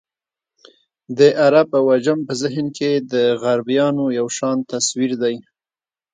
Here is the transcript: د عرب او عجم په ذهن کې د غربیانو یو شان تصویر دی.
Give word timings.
د 1.17 1.19
عرب 1.43 1.69
او 1.79 1.85
عجم 1.95 2.19
په 2.27 2.33
ذهن 2.41 2.65
کې 2.77 2.91
د 3.11 3.13
غربیانو 3.41 4.05
یو 4.19 4.27
شان 4.37 4.57
تصویر 4.71 5.11
دی. 5.23 5.35